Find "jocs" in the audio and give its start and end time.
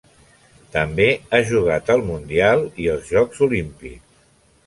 3.17-3.45